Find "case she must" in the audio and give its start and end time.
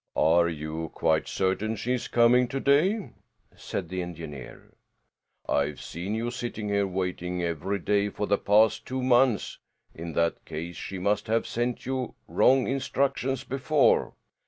10.43-11.27